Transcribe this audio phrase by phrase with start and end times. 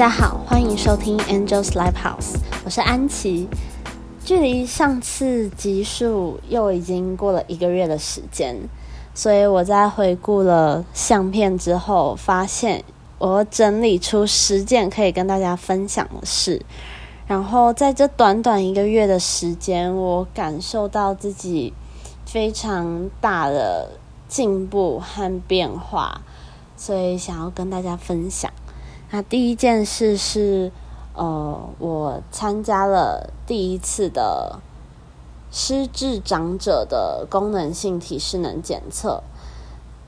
[0.00, 3.46] 大家好，欢迎收听 Angels Live House，我是安琪。
[4.24, 8.56] 距离上次集数又已经过了一个月的时间，
[9.12, 12.82] 所以我在回顾了相片之后，发现
[13.18, 16.62] 我整理出十件可以跟大家分享的事。
[17.26, 21.74] 然后在这短短一个月的时间，我感受到自己
[22.24, 23.90] 非常大的
[24.26, 26.22] 进步和变化，
[26.74, 28.50] 所以想要跟大家分享。
[29.10, 30.70] 那第一件事是，
[31.14, 34.60] 呃，我参加了第一次的
[35.50, 39.22] 失智长者的功能性体适能检测，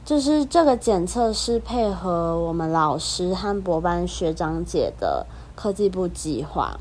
[0.05, 5.27] 就是这个检测是配合我们老师和博班学长姐的
[5.57, 6.79] 科技部计划。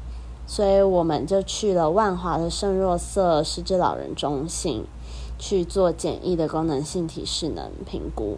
[0.48, 4.86] 所以我们就去了万华的圣若瑟失智老人中心
[5.40, 8.38] 去做简易的功能性体适能评估。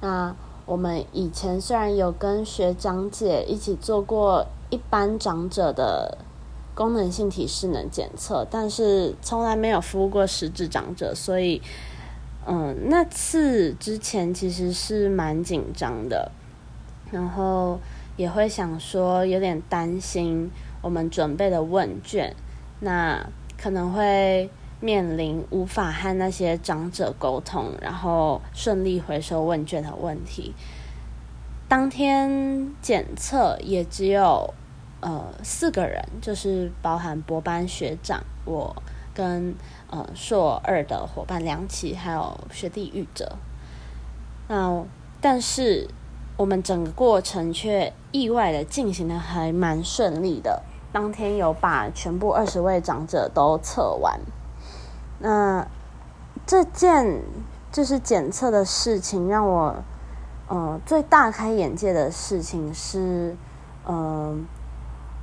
[0.00, 0.34] 那
[0.70, 6.16] 我们以前虽然有跟学长姐一起做过一般长者的
[6.76, 11.60] 功能性体适能检测，但是从来没有服务过失智长者，所以
[12.46, 16.30] 嗯，那次之前其实是蛮紧张的，
[17.10, 17.80] 然后
[18.16, 20.48] 也会想说有点担心。
[20.82, 22.32] 我们准备的问卷，
[22.78, 23.28] 那
[23.60, 24.48] 可能会
[24.80, 30.54] 面临无法和那些长者沟通，然后顺利回收问卷的问题。
[31.68, 34.52] 当天检测也只有
[35.00, 38.74] 呃四个人，就是包含博班学长，我
[39.14, 39.54] 跟
[39.88, 43.36] 呃硕二的伙伴梁琪，还有学弟玉哲。
[44.48, 44.84] 那
[45.20, 45.86] 但是
[46.36, 50.62] 我们整个过程却意外的进行的还蛮顺利的。
[50.90, 54.18] 当天有把全部二十位长者都测完。
[55.20, 55.66] 那
[56.44, 57.22] 这件
[57.70, 59.76] 就是检测的事情，让我
[60.48, 63.36] 呃最大开眼界的事情是，
[63.86, 64.44] 嗯，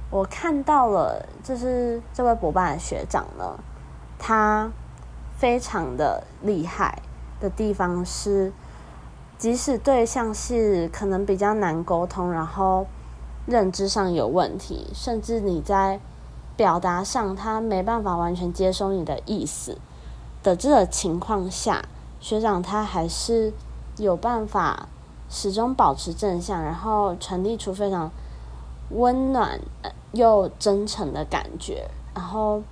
[0.09, 3.59] 我看到了，就是这位博班的学长呢，
[4.17, 4.71] 他
[5.37, 7.01] 非常的厉害
[7.39, 8.53] 的地方是，
[9.37, 12.87] 即使对象是可能比较难沟通，然后。
[13.49, 16.01] 认知上有问题，甚至你在
[16.57, 19.77] 表达上他没办法完全接收你的意思
[20.47, 21.83] 的这个情况下，
[22.21, 23.51] 学长他还是
[23.97, 24.87] 有办法
[25.29, 28.09] 始终保持正向，然后传递出非常
[28.91, 29.59] 温暖
[30.13, 31.89] 又真诚的感觉。
[32.15, 32.63] 然后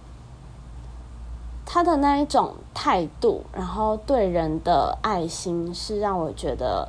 [1.65, 6.87] 他的那一种态度，然后对人的爱心，是让我觉得，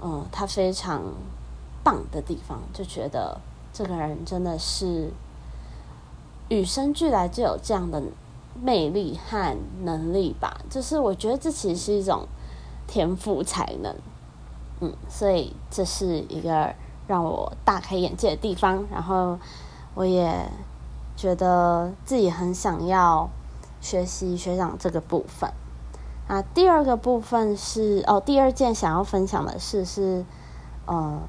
[0.00, 1.02] 嗯，他非常。
[1.82, 3.40] 棒的地方，就觉得
[3.72, 5.10] 这个人真的是
[6.50, 8.02] 与生俱来就有这样的
[8.54, 10.60] 魅力和能力吧。
[10.70, 12.26] 就是我觉得这其实是一种
[12.86, 13.94] 天赋才能，
[14.80, 16.74] 嗯，所以这是一个
[17.06, 18.86] 让我大开眼界的地方。
[18.90, 19.38] 然后
[19.94, 20.50] 我也
[21.16, 23.28] 觉得自己很想要
[23.80, 25.50] 学习学长这个部分。
[26.26, 30.24] 啊，第二个部分是哦，第二件想要分享的事是，
[30.86, 31.20] 呃。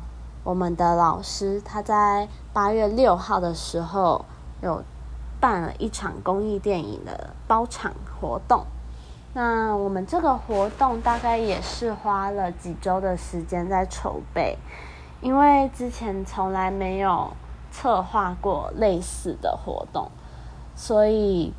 [0.44, 4.26] 我们的老师他在八月六号的时候
[4.64, 4.84] 有
[5.42, 8.64] 办了一场公益电影的包场活动。
[9.34, 14.58] 那我们这个活动大概也是花了几周的时间在筹备，
[15.20, 17.34] 因为之前从来没有
[17.72, 20.10] 策划过类似的活动，
[20.76, 21.52] 所以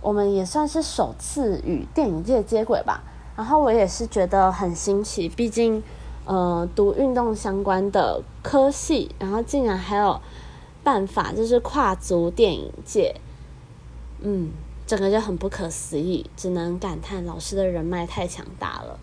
[0.00, 3.02] 我们也算是首次与电影界接轨吧。
[3.36, 5.82] 然后我也是觉得很新奇，毕竟。
[6.28, 10.20] 呃，读运动相关的科系，然后竟然还有
[10.86, 13.12] 办法，就是跨足电影界，
[14.20, 14.50] 嗯，
[14.86, 18.96] 整个就很不可思议，只能感叹老师的人脉太强大了。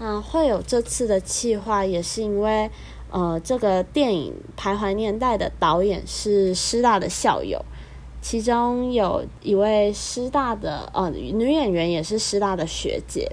[0.00, 2.68] 那会有这次的企划，也是因为
[3.12, 7.64] 呃，这个电影《徘徊年代》的导演是师大的校友，
[8.20, 13.30] 其中有一位师大的呃女演员也是师大的学姐，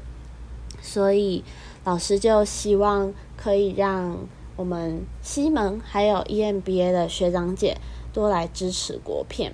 [0.80, 1.44] 所以
[1.84, 3.12] 老师就希望。
[3.38, 4.18] 可以让
[4.56, 7.78] 我们西门还有 EMBA 的学长姐
[8.18, 9.54] 多来支持国片，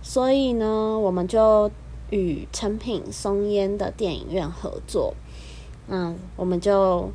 [0.00, 1.70] 所以呢，我们就
[2.08, 5.12] 与成品松烟的电影院合作，
[5.88, 7.10] 那我们就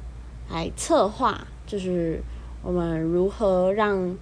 [0.51, 2.21] 来策划，就是
[2.62, 4.15] 我们如何让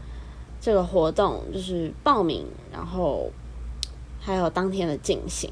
[0.61, 3.29] 这个活动就是报名，然后
[4.21, 5.51] 还有当天的进行。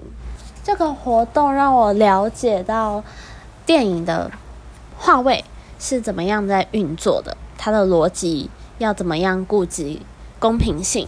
[0.64, 3.04] 这个活动让我了解到
[3.66, 4.32] 电影的。
[4.98, 5.44] 话位
[5.80, 7.36] 是怎么样在运作的？
[7.58, 10.02] 它的逻辑要怎么样顾及
[10.40, 11.08] 公平性？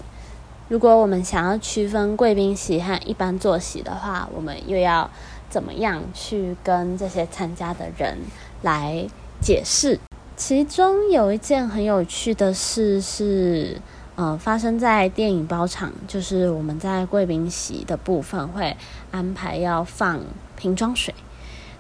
[0.68, 5.10] 如果我们想要区分贵宾席和一般坐席的话，我们又要
[5.50, 8.18] 怎么样去跟这些参加的人
[8.62, 9.08] 来
[9.42, 10.00] 解释？
[10.38, 13.80] 其中有一件很有趣的事是，
[14.16, 18.76] 呃，发生在电影包场，就是我们在贵宾席的部分会
[19.12, 20.20] 安排要放
[20.56, 21.14] 瓶装水，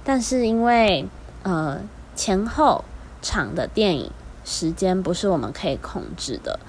[0.03, 1.07] 但是因为
[1.44, 1.80] 呃
[2.15, 2.83] 前后
[3.21, 4.12] 场的电影
[4.44, 6.59] 时间不是我们可以控制的，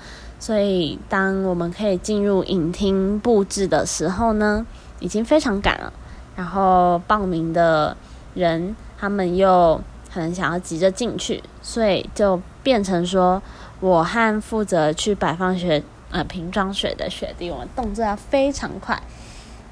[0.42, 4.66] 所以当我们可以进入影厅布置的时候呢，
[4.98, 5.92] 已经非常赶了。
[6.34, 7.96] 然后报名的
[8.34, 9.80] 人他们又
[10.12, 13.40] 可能想要急着进去，所以就变成说，
[13.78, 15.80] 我和负责去摆放学
[16.10, 19.00] 呃瓶装水的学弟，我们动作要非常快，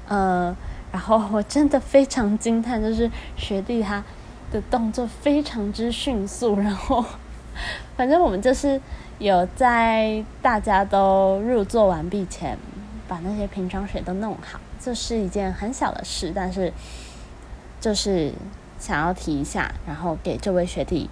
[0.07, 0.55] 呃，
[0.93, 4.01] 然后我真的非常惊叹，就是学弟他
[4.53, 7.03] 的动作非常之迅速，然后
[7.97, 8.79] 反正我们就是
[9.19, 12.57] 有在大家都入座完毕前，
[13.07, 14.59] 把那些瓶装水都弄好。
[14.79, 16.73] 这是一件很小的事，但是
[17.79, 18.33] 就是
[18.79, 21.09] 想要提一下，然后给这位学弟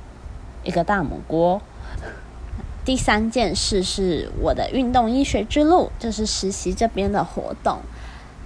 [0.63, 1.61] 一个大拇哥。
[2.85, 7.77] 第三件事是我的运动医学之路，就是实习这边的活动。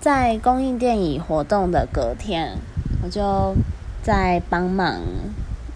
[0.02, 2.58] 在公映电影活动的隔天，
[3.02, 3.56] 我就
[4.02, 5.00] 在帮忙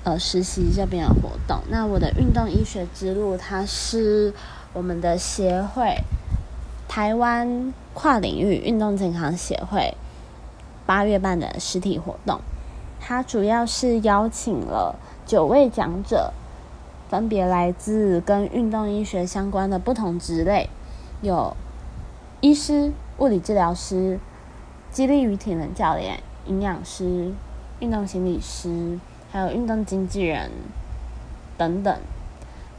[0.08, 1.60] 呃实习这边的活动。
[1.68, 4.34] 那我的运动医学之路，它是
[4.72, 5.98] 我们的协会。
[6.88, 9.94] 台湾跨领域运动健康协会
[10.86, 12.40] 八月办的实体活动，
[13.02, 14.96] 它主要是邀请了
[15.26, 16.32] 九位讲者，
[17.10, 20.70] 分别来自跟运动医学相关的不同职类，
[21.22, 21.54] 有
[22.40, 24.18] 医师、物理治疗师、
[24.90, 27.34] 激励与体能教练、营养师、
[27.82, 28.98] 运动心理师，
[29.32, 30.50] 还有运动经纪人
[31.58, 32.00] 等等，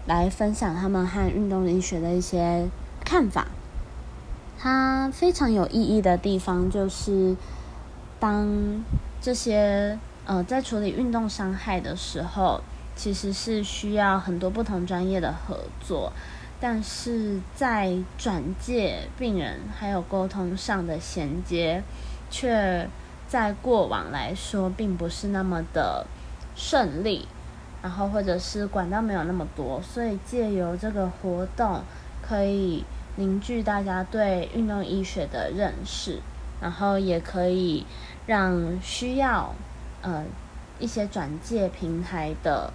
[0.06, 2.68] 来分享他们和运动医学的一些
[3.04, 3.46] 看法。
[4.58, 7.36] 它非常有意义的地方，就是
[8.18, 8.82] 当
[9.20, 12.60] 这些呃在处理运动伤害的时候，
[12.96, 16.12] 其实是需要很多不同专业的合作，
[16.58, 21.82] 但是在转介病人还有沟通上的衔接，
[22.28, 22.88] 却
[23.28, 26.04] 在过往来说并不是那么的
[26.58, 27.26] 顺利，
[27.80, 31.80] 然后或者是管道没有那么多，所以借由这个活动
[32.20, 32.84] 可以。
[33.16, 36.20] 凝聚大家对运动医学的认识，
[36.60, 37.84] 然后也可以
[38.26, 39.52] 让需要
[40.02, 40.24] 呃
[40.78, 42.72] 一些转介平台的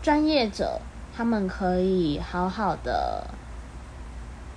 [0.00, 0.80] 专业者，
[1.14, 3.26] 他们可以好好的，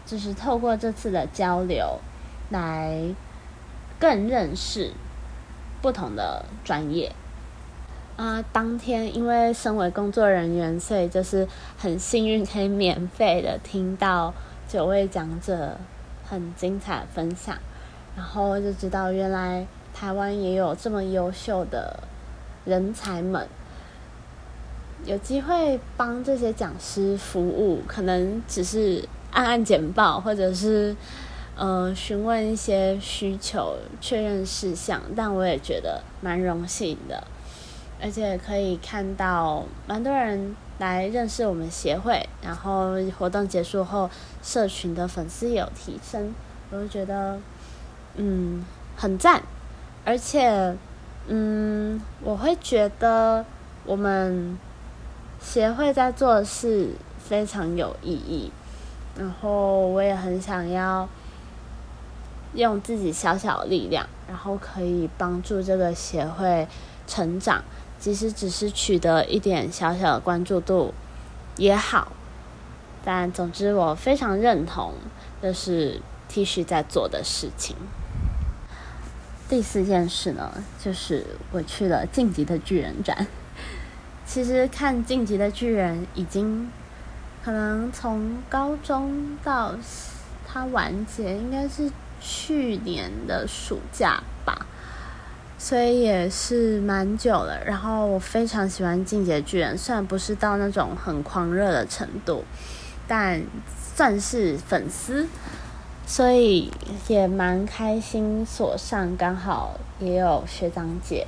[0.05, 1.99] 就是透过这次的交流，
[2.49, 3.13] 来
[3.99, 4.93] 更认识
[5.81, 7.13] 不同的专业。
[8.21, 14.31] 啊，当天因为身为工作人员，所以就是很幸运可以免费的听到。
[14.67, 15.75] 九位讲者
[16.23, 17.57] 很精彩的分享，
[18.15, 21.99] 然后就知道原来台湾也有这么优秀的
[22.63, 23.47] 人才们，
[25.03, 30.95] 有机会帮这些讲师服务，可能只是按按简报，或者是
[31.55, 37.23] 呃询问一些需求、确认事项，但我也觉得蛮荣幸的，
[38.01, 40.55] 而且可以看到蛮多人。
[40.79, 44.09] 来认识我们协会，然后活动结束后，
[44.41, 46.33] 社群的粉丝有提升，
[46.71, 47.39] 我就觉得，
[48.15, 48.65] 嗯，
[48.97, 49.43] 很赞，
[50.03, 50.75] 而且，
[51.27, 53.45] 嗯，我会觉得
[53.85, 54.57] 我们
[55.39, 58.51] 协会在做的事非常有意义，
[59.15, 61.07] 然后我也很想要
[62.55, 66.67] 用自己小小的力量，然后可以帮助这个协会
[67.05, 67.63] 成长。
[68.01, 70.91] 即使只是取得一点小小的关注度
[71.55, 72.11] 也好，
[73.05, 74.95] 但总之我非常认同
[75.39, 77.75] 这是 T 恤在做的事情。
[79.47, 80.51] 第四件事呢，
[80.83, 83.27] 就是我去了《晋级的巨人》展。
[84.25, 86.71] 其实看《晋级的巨人》已经
[87.43, 89.75] 可能从高中到
[90.47, 94.65] 它完结，应该是去年的暑假吧。
[95.63, 102.43] 所以也是蛮久了，然后我非常喜欢《进阶巨人》，虽然不是到那种很狂热的程度，
[103.07, 103.43] 但
[103.95, 105.27] 算是粉丝，
[106.07, 106.71] 所以
[107.07, 108.43] 也蛮开心。
[108.43, 111.27] 所上刚好也有学长姐，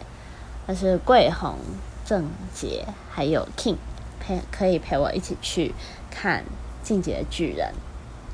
[0.65, 1.55] 那是桂红、
[2.03, 3.77] 郑杰还有 King
[4.19, 5.75] 陪可以陪我一起去
[6.09, 6.39] 看
[6.81, 7.67] 《进阶巨人》，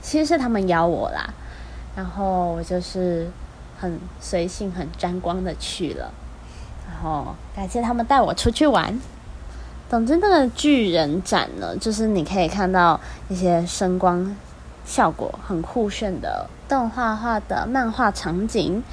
[0.02, 1.34] 其实是他们邀我啦，
[1.94, 3.30] 然后我就是。
[3.80, 6.12] 很随性、很沾光的去了，
[6.88, 9.00] 然后感谢他们带我出去玩。
[9.90, 14.36] 总之，那个巨人展呢，就是你可以看到一些声光
[14.86, 18.84] 效果很酷炫的动画化的漫画场景，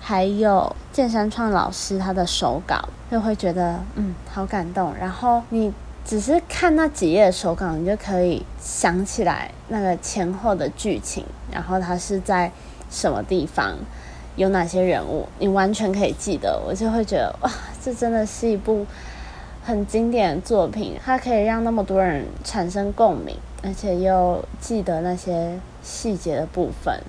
[0.00, 4.94] 还有剑山创老师他的手稿，就会觉得嗯好感动。
[4.94, 5.72] 然后你
[6.04, 12.52] 只是看那几页手稿，你就可以想起来那个前后的剧情，然后它是在
[12.88, 13.74] 什么地方，
[14.36, 16.60] 有哪些人物，你完全可以记得。
[16.64, 17.50] 我就会觉得哇，
[17.82, 18.86] 这真的是一部
[19.64, 27.02] 很经典的作品，它可以让那么多人产生共鸣，而且又记得那些细节的部分，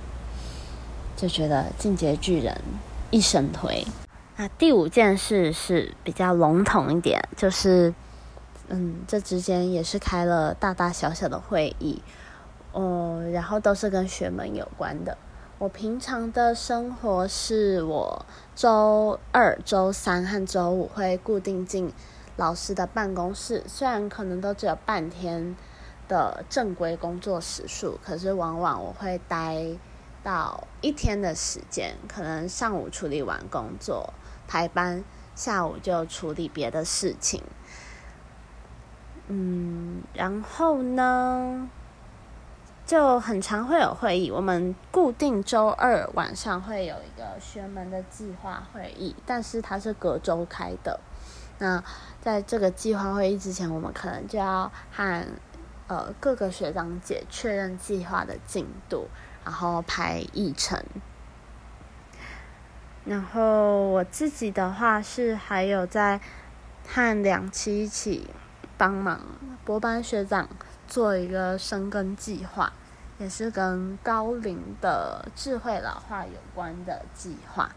[1.15, 2.53] 就觉得《进阶巨人》
[3.11, 3.85] 一神推。
[4.37, 7.93] 那第五件事是比较笼统一点，就是。
[8.69, 12.01] 嗯，这之间也是开了大大小小的会议，
[12.73, 15.17] 哦，然后都是跟学门有关的。
[15.59, 18.23] 我平常的生活是我
[18.55, 21.91] 周二、周三和周五会固定进
[22.35, 25.55] 老师的办公室，虽然可能都只有半天
[26.07, 29.65] 的正规工作时数，可是往往我会待
[30.23, 34.13] 到一天的时间，可能上午处理完工作
[34.47, 37.41] 排班，下午就处理别的事情。
[39.27, 41.67] 嗯，然后呢，
[42.87, 44.31] 就很常会有会议。
[44.31, 50.97] 我们固定周二晚上会有一个学门的计划会议，但是它是隔周开的。
[51.59, 51.83] 那
[52.21, 55.27] 在这个计划会议之前，我们可能就要和
[55.87, 59.09] 呃各个学长姐确认计划的进度，
[59.43, 60.81] 然后排议程。
[63.03, 66.21] 然后我自己的话是还有在
[66.87, 68.29] 和两期一起。
[68.79, 69.19] 帮忙
[69.65, 70.47] 博班学长
[70.87, 72.71] 做一个生根计划，
[73.19, 77.69] 也是跟高龄的智慧老化有关的计划。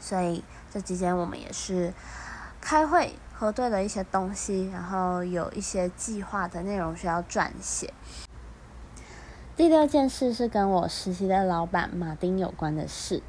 [0.00, 1.92] 所以这期间我们也是
[2.60, 7.92] 开会核对了一些东西，然后有一些计划的内容需要撰写。
[9.56, 13.22] 第六件事是跟我实习的老板马丁有关的事。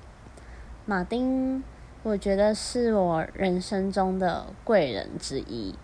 [0.85, 1.63] 马丁，
[2.03, 5.75] 我觉得是我人生中的贵人之一。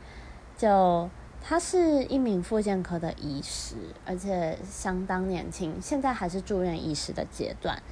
[0.58, 1.10] 就
[1.48, 7.84] 他是一名复健科的医师，而且相当年轻，现在还是住院医师的阶段。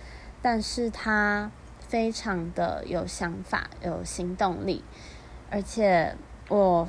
[0.41, 4.83] 但是他非常的有想法，有行动力，
[5.51, 6.15] 而且
[6.49, 6.87] 我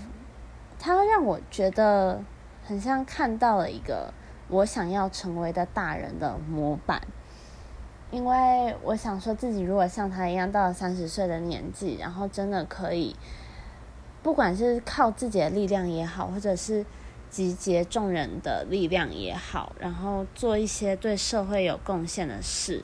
[0.78, 2.24] 他让我觉得
[2.64, 4.14] 很像看到了一个
[4.48, 7.02] 我想要成为的大人的模板。
[8.10, 13.14] 因为我想说自己如果像他一样到了三十岁的年纪，然后真的可以。
[14.24, 16.84] 不管是靠自己的力量也好，或者是
[17.28, 22.82] 集结众人的力量也好，然后做一些对社会有贡献的事，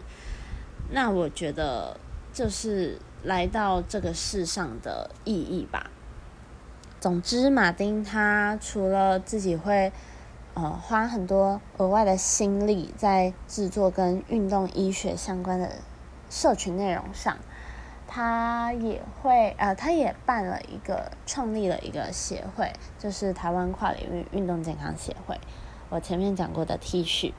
[0.91, 1.99] 那我觉得
[2.31, 5.91] 就是来到这个世上的意义吧。
[7.01, 9.91] 总之，马丁他除了自己会
[10.53, 15.73] 呃花很多额外的心力在制作跟运动医学相关的
[16.29, 17.39] 社群内容上。
[18.13, 25.39] 他也会，呃，他也办了一个，创立了一个协会，就是台湾跨领域运动健康协会。
[25.91, 27.33] 我前面讲过的 T 恤，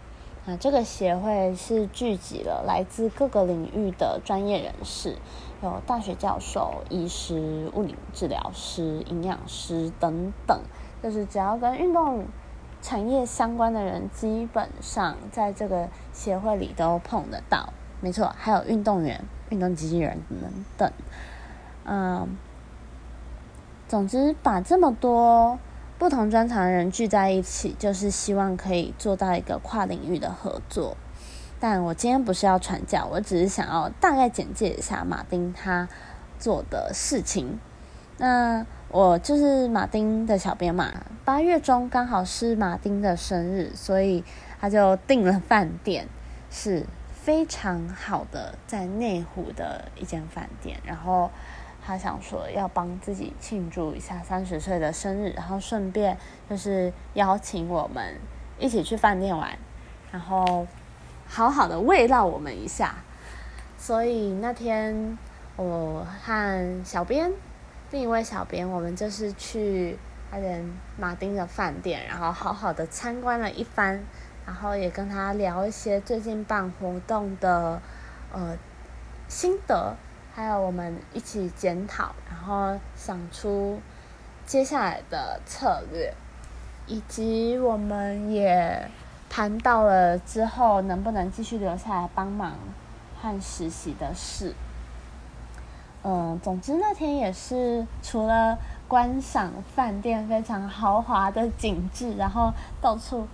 [0.46, 5.18] 那这个协会是聚集了来自各个领域的专业人士，
[5.62, 10.58] 有大学教授、医师、物理治疗师、营养师等等，
[11.04, 12.24] 就是只要跟运动
[12.82, 17.74] 产业相关的人，基本上在这个协会里都碰得到。
[18.00, 19.22] 没错，还有运动员。
[19.52, 20.92] 运动机器人等等，
[21.86, 22.38] 嗯，
[23.88, 25.60] 总之把这么多
[26.00, 30.96] 不同专长的人聚在一起，就是希望可以做到一个跨领域的合作。
[31.60, 35.88] 但我今天不是要传教，我只是想要大概简介一下马丁他
[36.40, 37.60] 做的事情。
[38.18, 40.92] 那我就是马丁的小编嘛，
[41.26, 44.24] 八月中刚好是马丁的生日，所以
[44.60, 46.08] 他就订了饭店，
[46.50, 46.86] 是。
[47.24, 51.30] 非常好的，在内湖的一间饭店，然后
[51.86, 56.18] 他想说要帮自己庆祝一下三十岁的生日，然后顺便
[56.50, 58.16] 就是邀请我们
[58.58, 59.56] 一起去饭店玩，
[60.12, 60.66] 然后
[61.28, 62.96] 好好的慰劳我们一下。
[63.78, 65.16] 所以那天
[65.58, 67.32] 我和小编
[67.92, 69.96] 另一位小编，我们就是去
[70.32, 74.04] 阿仁马丁的饭店，然后好好的参观了一番。
[74.46, 77.82] 然后也跟他聊一些最近办活动的
[78.34, 78.58] 呃
[79.28, 79.96] 心得，
[80.36, 83.80] 还有我们一起检讨，然后想出
[84.46, 86.14] 接下来的策略，
[86.88, 88.90] 以及我们也
[89.30, 92.56] 谈到了之后能不能继续留下来帮忙
[93.22, 94.54] 和实习的事。
[96.04, 98.58] 嗯，总之那天也是除了
[98.88, 103.28] 观赏饭店非常豪华的景致，然后到处。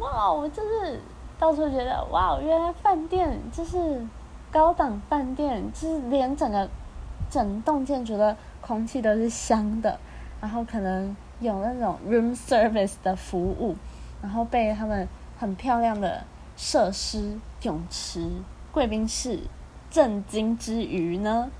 [0.00, 1.00] 哇，我就是
[1.38, 4.04] 到处觉得哇，原来饭店就是
[4.50, 6.68] 高档饭店，就是连整个
[7.30, 9.98] 整栋建筑的空气都是香的，
[10.40, 13.76] 然后可能有那种 room service 的服务，
[14.22, 15.08] 然后被他们
[15.38, 16.24] 很漂亮的
[16.56, 18.30] 设施、泳池、
[18.72, 19.40] 贵宾室
[19.90, 21.50] 震惊之余呢，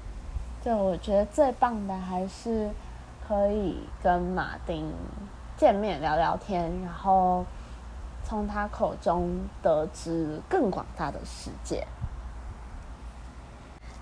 [0.62, 2.70] 就我觉得最棒的还是
[3.26, 4.92] 可以跟马丁
[5.56, 7.44] 见面聊聊天，然后
[8.24, 11.86] 从他口中得知更广大的世界。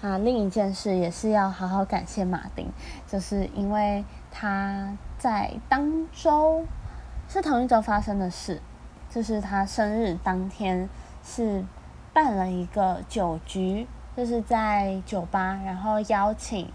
[0.02, 2.72] 啊，另一件事也是要好好感谢马丁，
[3.06, 6.64] 就是因为他在当周
[7.28, 8.62] 是同一周发生的事，
[9.10, 10.88] 就是他生日当天
[11.22, 11.62] 是
[12.14, 13.86] 办了一个酒局，
[14.16, 16.72] 就是在酒吧，然后邀请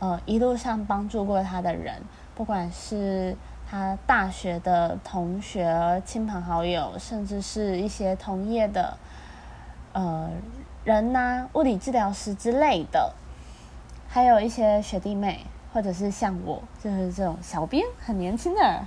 [0.00, 2.02] 呃一路上帮助过他的人，
[2.34, 3.36] 不管是
[3.68, 8.96] 他大学的同学、亲朋好友，甚至是一些同业的
[9.92, 10.30] 呃。
[10.84, 13.12] 人呐，物理治疗师之类的，
[14.08, 18.84] 还有一些学弟妹，或者是像我，就是这种小编，很年轻的，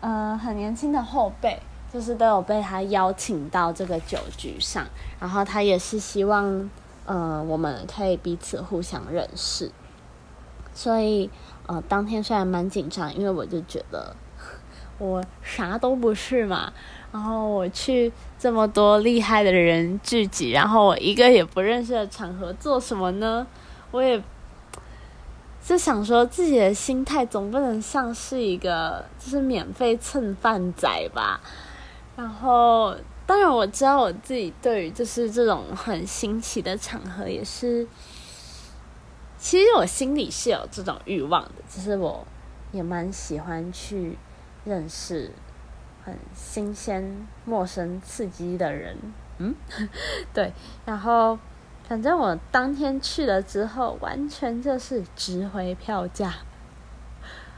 [0.00, 1.60] 嗯，很年轻的后辈，
[1.92, 4.86] 就是都有被他邀请到这个酒局上。
[5.20, 6.70] 然后他也是希望，
[7.04, 9.70] 嗯，我们可以彼此互相认识。
[10.72, 11.30] 所以，
[11.68, 14.16] 呃，当天虽然蛮紧张，因为我就觉得
[14.98, 16.72] 我啥都不是嘛。
[17.12, 23.46] 然后我去这么多厉害的人聚集，然后我一个也不认识的场合做什么呢？
[23.90, 24.22] 我也
[25.64, 31.40] 就想说自己的心态总不能像是一个就是免费蹭饭仔吧。
[32.16, 32.94] 然后
[33.26, 37.86] 当然我知道我自己对于就是这种很新奇的场合也是，
[39.38, 42.26] 其实我心里是有这种欲望的，只是我
[42.72, 44.18] 也蛮喜欢去
[44.64, 45.30] 认识。
[46.04, 48.96] 很新鲜、陌生、刺激的人，
[49.36, 49.54] 嗯，
[50.32, 50.50] 对。
[50.86, 51.38] 然后，
[51.86, 56.32] 反正我当天去了之后，完全就是值回票价。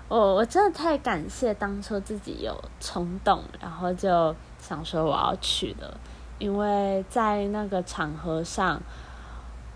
[0.09, 5.97] 我我真的太感谢当初自己有冲动，然后就想说我要去的，
[6.41, 8.83] 因为在那个场合上，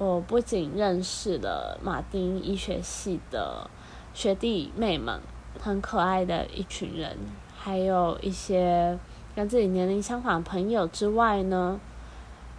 [0.05, 3.71] 我不仅认识了马丁医学系的
[4.13, 5.19] 学弟妹们，
[5.59, 7.17] 很可爱的一群人。
[7.57, 8.99] 还有一些
[9.35, 11.81] 跟自己年龄相仿的朋友之外呢，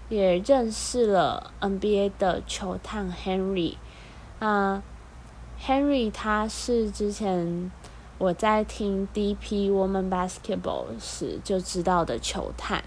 [0.09, 3.75] 也认识了 NBA 的球探 Henry。
[4.39, 4.81] 啊
[5.61, 7.71] ，Henry 他是之前
[8.17, 12.83] 我在听 DP Woman Basketball 时就知道的球探。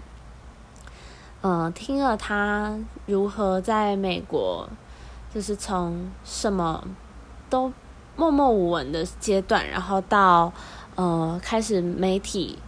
[1.41, 4.67] 嗯，听了他如何在美国，
[5.33, 6.83] 就是从什么
[7.49, 7.71] 都
[8.15, 10.51] 默默无闻的阶段，然后到。
[10.95, 12.59] 呃，开始媒体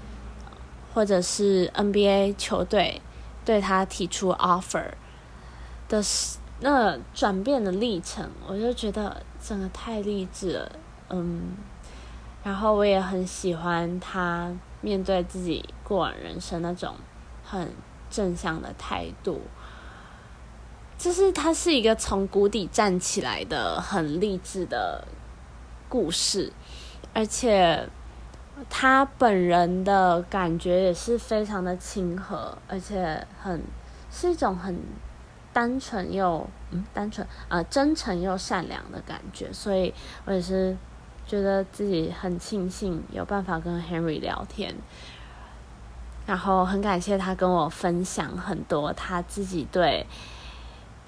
[0.94, 3.02] 或者是 NBA 球队
[3.44, 4.86] 对他提出 offer
[5.90, 6.02] 的
[6.62, 10.72] 那转变的历程，我就觉得真的太励志了。
[11.10, 11.58] 嗯，
[12.42, 16.96] 然后我也很喜欢他面对自己过往人生那种
[17.44, 17.70] 很
[18.12, 19.42] 正向的态度，
[21.00, 25.04] 就是他是一个从谷底站起来的很励志的
[25.90, 26.54] 故事，
[27.14, 27.90] 而且。
[28.70, 33.60] 他本人的感觉也是非常的亲和，而且很
[34.12, 34.80] 是一种很
[35.52, 39.92] 单纯又嗯单纯啊真诚又善良的感觉，所以
[40.26, 40.78] 我也是
[41.26, 44.76] 觉得自己很庆幸有办法跟 Henry 聊天，
[46.26, 50.06] 然后很感谢他跟我分享很多他自己对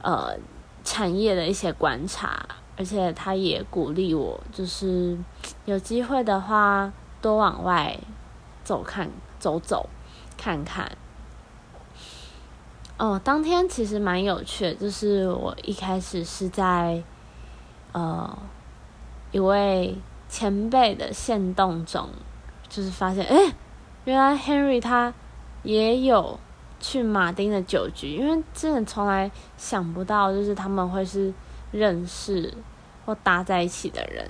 [0.01, 0.35] 呃
[0.83, 2.45] 产业的一些观察，
[2.77, 5.17] 而且他也鼓励我，就是
[5.65, 6.91] 有机会的话。
[7.23, 7.97] 多往外
[8.65, 9.87] 走看走走
[10.37, 10.91] 看看。
[12.97, 17.01] 哦，当天其实蛮有趣的，就是我一开始是在
[17.93, 18.37] 呃
[19.31, 19.97] 一位
[20.27, 22.09] 前辈的线动中，
[22.67, 23.55] 就是发现，哎，
[24.05, 25.13] 原来 Henry 他
[25.63, 26.39] 也有
[26.79, 31.33] 去马丁的酒局，因为真的从来想不到，就是他们会是
[31.71, 32.53] 认识
[33.05, 34.29] 或搭在一起的人。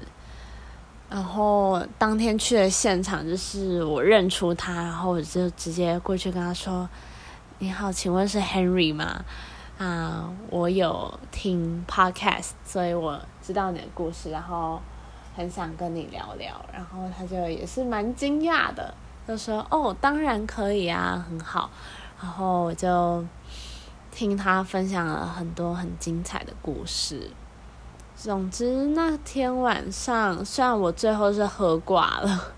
[1.10, 6.90] 然后当天去的现场，就是我认出他，然后我就直接过去跟他说
[7.60, 9.24] ：“你好，请问是 Henry 吗？
[9.78, 14.82] 啊，我有听 Podcast，所以我知道你的故事，然后
[15.36, 18.92] 很想跟你聊聊。”然后他就也是蛮惊讶的，
[19.28, 21.70] 就说：“哦，当然可以啊，很好。”
[22.22, 23.26] 然后我就
[24.12, 27.30] 听他分享了很多很精彩的故事。
[28.16, 32.54] 总之那天晚上，虽然我最后是喝挂了，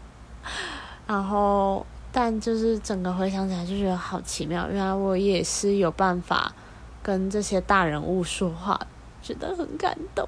[1.08, 6.54] 然后但就是整个回想起来就觉得好奇妙，原来我也是有办法
[7.02, 8.80] 跟这些大人物说话，
[9.24, 10.28] 觉得很感动。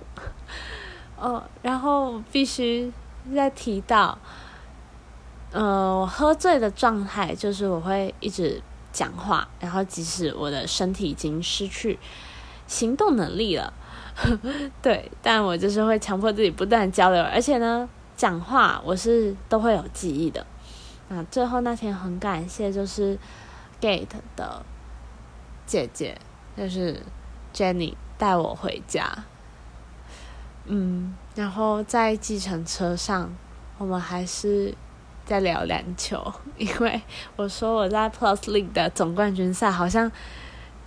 [1.20, 2.92] 哦，然后必须
[3.36, 4.18] 再提到，
[5.58, 8.62] 呃，我喝醉的状态就是我会一直
[8.94, 11.98] 讲话，然后即使我的身体已经失去
[12.68, 13.74] 行动能力了，
[14.84, 20.46] 对，但我就是会强迫自己不断交流，而且呢，讲话我是都会有记忆的。
[21.08, 23.18] 那最后那天很感谢，就是
[23.82, 24.64] Gate 的
[25.66, 26.16] 姐姐，
[26.56, 27.02] 就是
[27.52, 29.24] Jenny 带我回家。
[30.66, 33.34] 嗯，然后在计程车上，
[33.80, 34.76] 我们还是
[35.28, 37.00] 在聊篮球，因为
[37.36, 40.12] 我说我在 Plus League 的总冠军赛，好像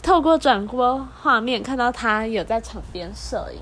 [0.03, 3.61] 透过转播画面看到他有在场边摄影，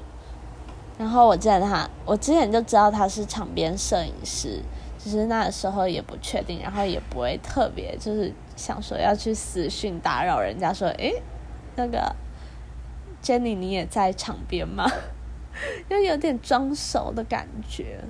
[0.96, 4.62] 然后我记得他，我之前就知道他是场边摄影师。
[5.00, 11.22] 只是那时候也不确定，然后也不会特别就是想说要去私讯打扰人家，说诶，
[11.76, 12.14] 那个
[13.22, 14.90] Jenny 你也在场边吗？
[15.88, 18.00] 又有点装熟的感觉。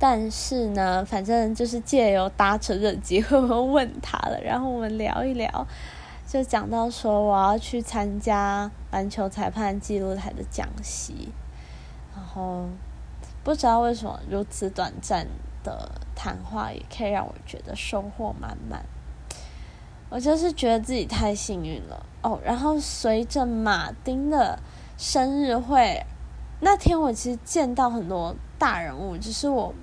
[0.00, 5.66] 但是呢，反正就是借由搭车的机会问他了，然后我们聊一聊，
[6.26, 11.28] 就讲到说我要去参加篮球裁判记录台的讲习，
[12.16, 12.64] 然后。
[13.42, 15.26] 不知道为什么如此短暂
[15.64, 18.84] 的谈话也可以让我觉得收获满满。
[20.10, 22.38] 我就是觉得自己太幸运了哦。
[22.44, 24.58] 然后随着马丁的
[24.98, 26.04] 生日会
[26.60, 29.74] 那天，我其实见到很多大人物，只是我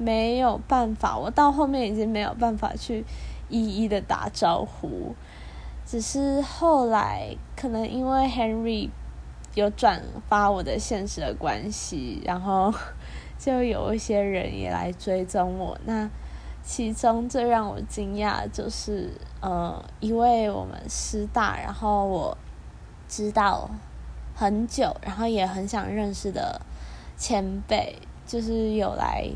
[0.00, 3.04] 没有办法，我到后面已经没有办法去
[3.48, 5.14] 一一的打招呼。
[5.86, 8.88] 只是后来可能因为 Henry。
[9.56, 12.72] 有转发我的现实的关系，然后
[13.36, 15.76] 就有一些人也来追踪我。
[15.84, 16.08] 那
[16.62, 19.10] 其中最让我惊讶就是，
[19.40, 22.38] 呃，一位我们师大，然后我
[23.08, 23.68] 知道
[24.36, 26.60] 很久，然后也很想认识的
[27.16, 29.28] 前辈，就是有来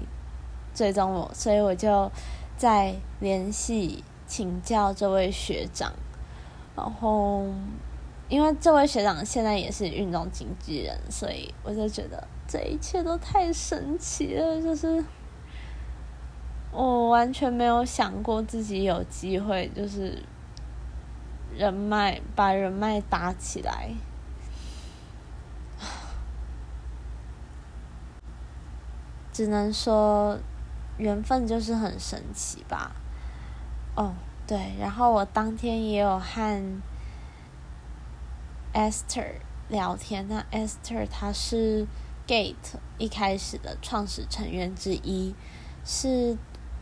[0.75, 2.11] 追踪我，所以我就
[2.57, 5.93] 在联系请教这位学长，
[6.77, 7.47] 然后。
[8.31, 14.61] 因为这位学长现在也是运动经纪人，所以我就觉得这一切都太神奇了。
[14.63, 15.05] 就是
[16.73, 20.23] 我完全没有想过自己有机会，就是
[21.55, 23.91] 人脉把人脉搭起来，
[29.31, 30.39] 只能说
[30.99, 32.93] 缘分就是很神奇吧。
[33.97, 34.15] 哦，
[34.47, 36.83] 对，然后我当天也有和。
[38.77, 39.37] Esther
[39.69, 41.87] 聊天，那 Esther 她是
[42.27, 42.57] Gate
[42.99, 45.33] 一开始的创始成员之一，
[45.85, 46.37] 是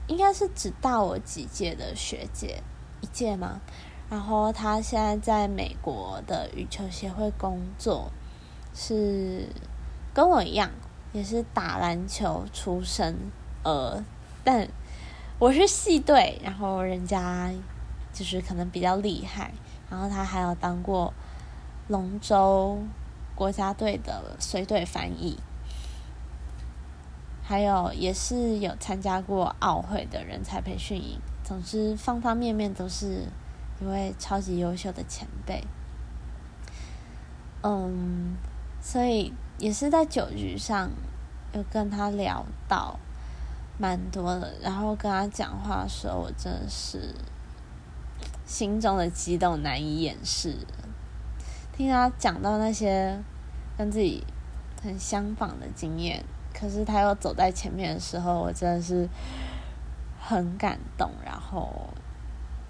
[0.07, 2.62] 应该是只大我几届的学姐
[3.03, 3.61] 一届吗？
[4.09, 8.11] 然后她现在在美国的羽球协会工作，
[8.75, 9.46] 是
[10.14, 10.70] 跟我一样，
[11.12, 13.14] 也是打篮球出身，
[13.62, 14.05] 呃，
[14.44, 14.68] 但
[15.38, 17.51] 我是系队，然后人家
[18.12, 19.53] 就是可能比较厉害，
[19.90, 21.12] 然后他还有当过。
[21.88, 22.79] 龙舟
[23.35, 25.37] 国家队的随队翻译，
[27.42, 31.20] 还有也是有参加过奥会的人才培训营。
[31.42, 33.27] 总之，方方面面都是
[33.81, 35.64] 一位超级优秀的前辈。
[37.62, 38.37] 嗯，
[38.81, 40.88] 所以也是在酒局上
[41.53, 42.98] 有跟他聊到
[43.79, 47.15] 蛮多的，然后跟他讲话的时候，我真的是
[48.47, 50.57] 心中的激动难以掩饰。
[51.77, 53.19] 听他讲到那些
[53.77, 54.23] 跟自己
[54.83, 59.09] 很相仿的经验，可是他又走在前面的时候，我真的是
[60.21, 61.89] 很感动，然后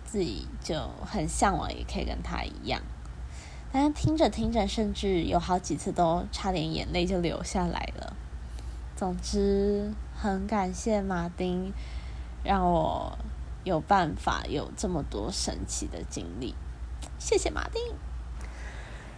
[0.05, 2.81] 自己就很向往，也可以跟他一样。
[3.73, 8.15] 但是听着听着，甚至有好几次都差点眼泪就流下来了。
[8.95, 11.73] 总之，很感谢马丁，
[12.45, 13.19] 让我
[13.65, 16.55] 有办法有这么多神奇的经历。
[17.19, 17.83] 谢谢马丁。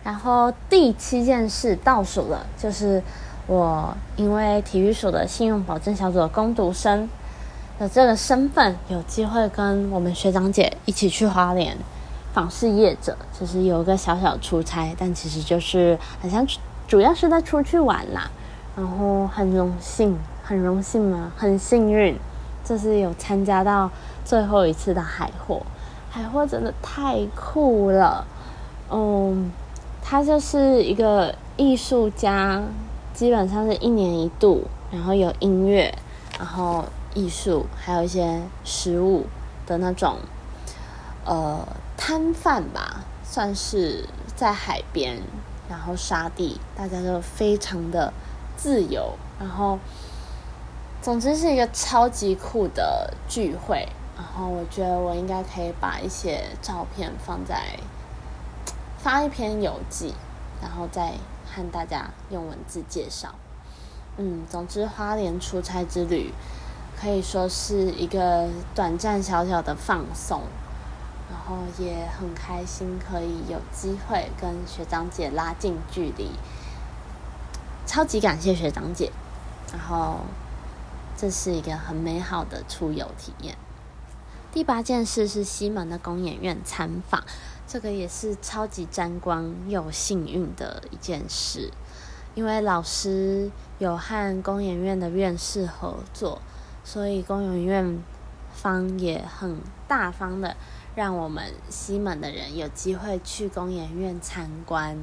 [0.03, 3.03] 然后第七件事倒数了，就是
[3.47, 7.07] 我因为体育署的信用保证小组的攻读生
[7.79, 11.77] 的这个身份，有机会跟我们学长姐一起去花莲
[12.33, 16.47] 访视业者，就是有个小小出差，但其实就是好像
[16.89, 18.31] 主要是在出去玩啦。
[18.75, 22.17] 然后很荣幸，很荣幸嘛，很幸运，
[22.63, 23.91] 就是有参加到
[24.25, 25.63] 最后一次的海货，
[26.11, 28.27] 海货真的太酷了，
[28.91, 29.51] 嗯。
[30.07, 32.63] 他就是一个艺术家，
[33.15, 35.93] 基本上是一年一度，然后有音乐，
[36.39, 39.25] 然后艺术，还有一些食物
[39.67, 40.19] 的那种，
[41.25, 45.23] 呃，摊贩吧，算是在海边，
[45.71, 48.13] 然后沙地，大家都非常的
[48.59, 49.79] 自由，然后
[51.05, 53.87] 总之是一个超级酷的聚会。
[54.17, 57.79] 然后我觉得我应该可以把一些照片放在
[58.97, 60.15] 发一篇游记，
[60.63, 61.13] 然后再
[61.45, 63.35] 和大家用文字介绍。
[64.17, 66.33] 嗯，总之花莲出差之旅
[66.99, 70.41] 可以说是一个短暂小小的放松。
[71.29, 76.31] 然后也很开心，可以有机会跟学长姐拉近距离，
[77.85, 79.13] 超级感谢学长姐。
[79.71, 80.21] 然后
[81.17, 83.57] 这是一个很美好的出游体验。
[84.53, 87.25] 第八件事是西门的公演院参访，
[87.67, 91.71] 这个也是超级沾光又幸运的一件事，
[92.35, 96.41] 因为老师有和公演院的院士合作，
[96.85, 98.03] 所以公演院
[98.53, 100.57] 方也很大方的。
[100.95, 104.97] 让我们西门的人有机会去公研院参观，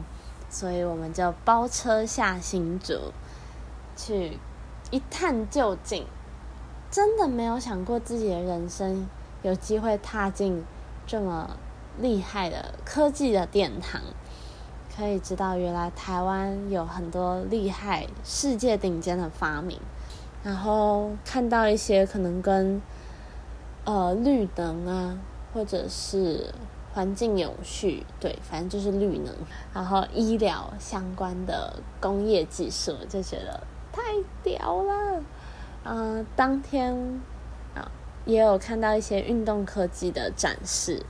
[0.50, 3.12] 所以我们就包车下新竹，
[3.98, 4.40] 去
[4.92, 6.06] 一探究竟。
[6.92, 9.10] 真的没有想过自己的人生
[9.42, 10.64] 有机会踏进
[11.08, 11.58] 这么
[11.98, 14.00] 厉害的科技的殿堂，
[14.96, 19.80] 可以知道原来台湾有很多厉害、世界顶尖的发明，
[20.44, 22.80] 然后看到一些可能跟
[23.86, 25.18] 呃绿能啊。
[25.54, 26.46] 或者是
[26.94, 29.36] 环境永续，对，反正就是绿能，
[29.74, 33.60] 然后医疗相关的工业技术，就觉得
[33.92, 34.02] 太
[34.44, 35.24] 屌了。
[35.84, 37.22] 嗯，当天
[37.76, 37.92] 啊
[38.26, 41.04] 也有看到一些运动科技的展示。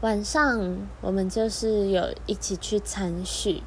[0.00, 3.62] 晚上我们就是有一起去参叙。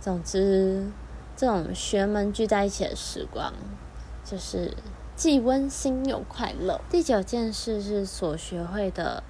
[0.00, 0.90] 总之，
[1.36, 3.52] 这种学门聚在一起的时光，
[4.24, 4.76] 就是
[5.14, 6.80] 既温馨又快乐。
[6.90, 9.22] 第九件事是所学会的。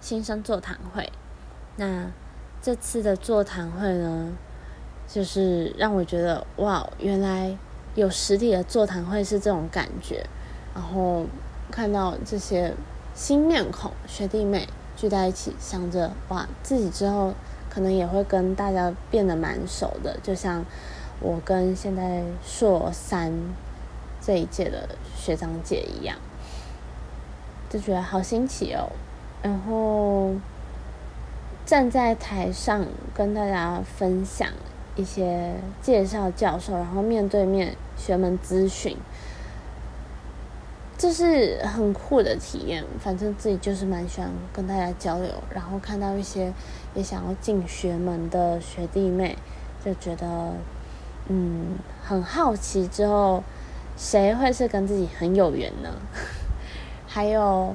[0.00, 1.12] 新生座谈会，
[1.74, 2.12] 那
[2.62, 4.32] 这次的座谈会呢，
[5.08, 7.58] 就是让我觉得哇，原来
[7.98, 10.24] 有实体的座谈会是这种感觉。
[10.74, 11.26] 然后
[11.70, 12.72] 看到这些
[13.12, 17.34] 新面孔学弟妹聚在一起，想着哇，自己之后
[17.68, 20.64] 可能也会跟大家变得蛮熟的，就像
[21.20, 23.32] 我跟现在硕三
[24.20, 26.16] 这一届的学长姐一样，
[27.68, 28.92] 就觉得好新奇哦。
[29.42, 30.34] 然后
[31.66, 34.48] 站在台上跟大家分享
[34.98, 38.96] 一些介绍教授，然后面对面学门咨询，
[40.98, 42.84] 这是很酷的体验。
[42.98, 46.52] 反正自己就是蛮喜欢跟大家交流，然后看到一些
[46.94, 49.38] 也想要进学门的学弟妹，
[49.84, 50.52] 就觉得
[51.28, 52.88] 嗯很好奇。
[52.88, 53.44] 之后
[53.96, 55.90] 谁会是跟自己很有缘呢？
[57.06, 57.74] 还有。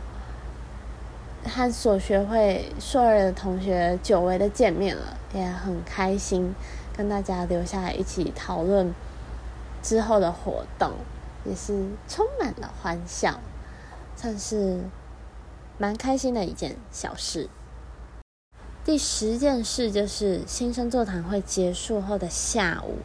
[1.45, 6.55] 和所学会硕二的同学久违的见面了，也很开心，
[6.95, 8.93] 跟大家留下来一起讨论
[9.81, 10.91] 之后的活动，
[11.45, 13.39] 也是充满了欢笑，
[14.15, 14.79] 算是
[15.77, 17.49] 蛮开心的一件小事。
[18.85, 22.97] 第十件事就是新生座谈会结束后的下午，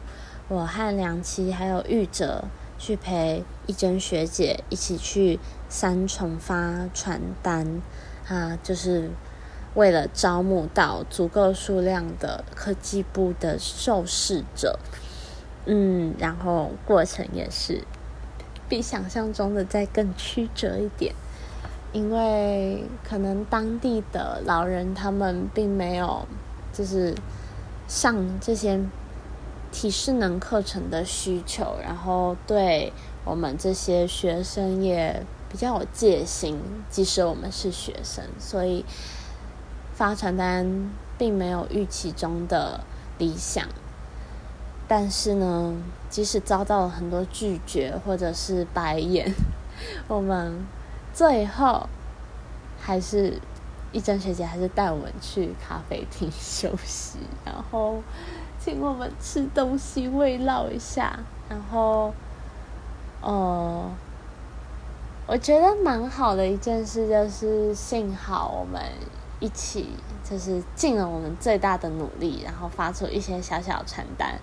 [0.47, 2.45] 我和梁琪还有玉哲
[2.77, 7.81] 去陪一珍学姐一起去三重发传单。
[8.27, 9.09] 啊，就是
[9.75, 14.79] 为了招募到足够数量的科技部的受试者，
[15.65, 17.83] 嗯，然后过程也是
[18.67, 21.13] 比想象中的再更曲折一点，
[21.93, 26.27] 因为可能当地的老人他们并没有
[26.73, 27.13] 就是
[27.87, 28.79] 上这些
[29.71, 32.91] 体适能课程的需求，然后对
[33.23, 35.25] 我们这些学生也。
[35.51, 38.85] 比较有戒心，即使我们是学生，所以
[39.99, 42.79] 发传单并没有预期中的
[43.17, 43.67] 理想。
[44.87, 45.73] 但是呢，
[46.09, 49.29] 即使遭到了很多拒绝或者是白眼，
[50.07, 50.65] 我们
[51.13, 51.89] 最后
[52.79, 53.41] 还是
[53.91, 58.01] 一真学姐还是带我们去咖啡厅 休息，然后
[58.57, 62.13] 请我们吃东西慰劳一下，然后，
[63.21, 63.91] 呃。
[65.31, 68.81] 我觉得蛮好的一件事，就是幸好我们
[69.39, 69.89] 一起
[70.23, 74.39] 就是尽了我们最大的努力，然后发出一些小小传单，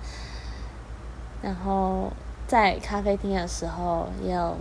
[1.42, 2.10] 然后
[2.46, 4.56] 在咖啡厅的时候也有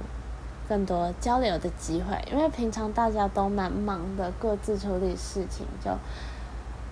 [0.68, 5.92] 更多交流的机会，因为平常大家都蛮忙的，各自处理事情，就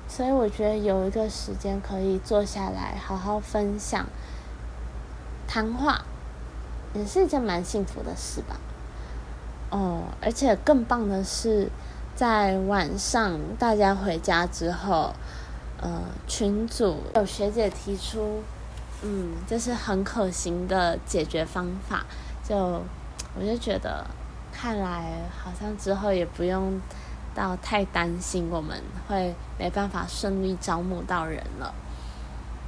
[0.07, 4.05] 所以我觉得有一个时间可以坐下来好好分享
[5.47, 6.03] 谈话，
[6.93, 8.55] 也是一件蛮幸福的事吧。
[9.71, 11.67] 哦，而且更棒的是，
[12.15, 15.13] 在晚上大家回家之后，
[15.81, 18.43] 呃，群组有学姐提出，
[19.01, 22.05] 嗯，这是很可行的解决方法，
[22.47, 22.55] 就
[23.35, 24.05] 我就觉得，
[24.53, 26.79] 看来好像之后也不用
[27.33, 31.73] 到太担心我们会没办法顺利招募到人了。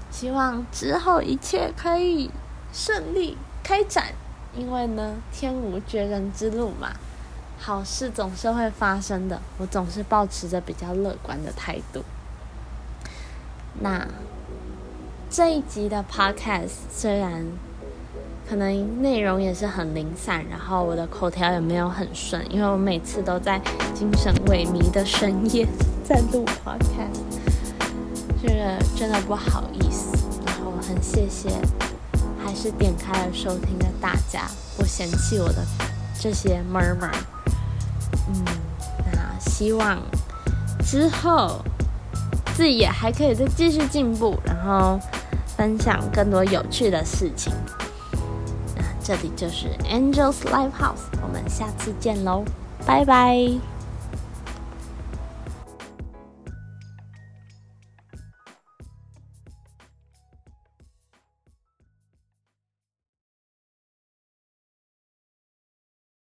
[0.09, 2.31] 希望之后一切可以
[2.73, 4.07] 顺利开展，
[4.57, 6.93] 因为呢，天无绝人之路嘛，
[7.57, 9.41] 好事总是会发生的。
[9.57, 12.03] 我总是保持着比较乐观的态度。
[13.79, 14.07] 那
[15.29, 17.45] 这一集的 podcast 虽然
[18.47, 23.59] 可能内容也是很零散，然后我的口条也没有很顺，因为我每次都在
[23.93, 25.67] 精神萎靡的深夜
[26.03, 27.19] 在录 podcast。
[28.41, 30.15] 这个真的不好意思，
[30.45, 31.49] 然后很谢谢，
[32.43, 35.65] 还是点开了收听的大家，不嫌弃我的
[36.19, 37.11] 这些 murmur。
[38.27, 38.45] 嗯，
[39.13, 39.99] 那希望
[40.83, 41.59] 之后
[42.55, 44.99] 自己也还可以再继续进步，然后
[45.57, 47.53] 分享更多有趣的事情。
[48.75, 52.43] 那这里就是 Angels Live House，我们下次见喽，
[52.85, 53.74] 拜拜。